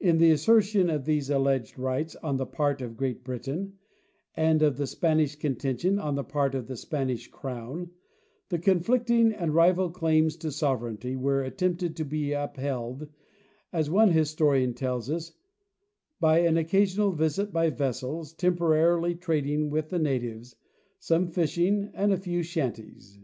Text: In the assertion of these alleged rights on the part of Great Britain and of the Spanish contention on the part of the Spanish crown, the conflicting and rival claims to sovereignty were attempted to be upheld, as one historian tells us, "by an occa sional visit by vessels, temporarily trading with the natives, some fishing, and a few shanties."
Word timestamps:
In 0.00 0.18
the 0.18 0.32
assertion 0.32 0.90
of 0.90 1.04
these 1.04 1.30
alleged 1.30 1.78
rights 1.78 2.16
on 2.24 2.38
the 2.38 2.44
part 2.44 2.82
of 2.82 2.96
Great 2.96 3.22
Britain 3.22 3.78
and 4.34 4.62
of 4.62 4.78
the 4.78 4.86
Spanish 4.88 5.36
contention 5.36 5.96
on 5.96 6.16
the 6.16 6.24
part 6.24 6.56
of 6.56 6.66
the 6.66 6.76
Spanish 6.76 7.28
crown, 7.28 7.90
the 8.48 8.58
conflicting 8.58 9.32
and 9.32 9.54
rival 9.54 9.88
claims 9.90 10.34
to 10.38 10.50
sovereignty 10.50 11.14
were 11.14 11.44
attempted 11.44 11.94
to 11.94 12.04
be 12.04 12.32
upheld, 12.32 13.06
as 13.72 13.88
one 13.88 14.10
historian 14.10 14.74
tells 14.74 15.08
us, 15.08 15.34
"by 16.18 16.40
an 16.40 16.56
occa 16.56 16.82
sional 16.82 17.14
visit 17.16 17.52
by 17.52 17.70
vessels, 17.70 18.32
temporarily 18.32 19.14
trading 19.14 19.70
with 19.70 19.90
the 19.90 20.00
natives, 20.00 20.56
some 20.98 21.28
fishing, 21.28 21.92
and 21.94 22.12
a 22.12 22.16
few 22.16 22.42
shanties." 22.42 23.20